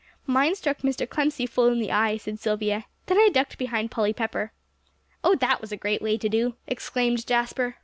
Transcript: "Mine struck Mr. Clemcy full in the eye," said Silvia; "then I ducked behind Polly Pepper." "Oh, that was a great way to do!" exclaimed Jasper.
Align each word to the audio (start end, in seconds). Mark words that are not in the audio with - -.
"Mine 0.25 0.55
struck 0.55 0.79
Mr. 0.79 1.05
Clemcy 1.05 1.47
full 1.47 1.67
in 1.67 1.77
the 1.77 1.91
eye," 1.91 2.17
said 2.17 2.39
Silvia; 2.39 2.85
"then 3.05 3.19
I 3.19 3.29
ducked 3.31 3.59
behind 3.59 3.91
Polly 3.91 4.13
Pepper." 4.13 4.51
"Oh, 5.23 5.35
that 5.35 5.61
was 5.61 5.71
a 5.71 5.77
great 5.77 6.01
way 6.01 6.17
to 6.17 6.27
do!" 6.27 6.55
exclaimed 6.65 7.27
Jasper. 7.27 7.75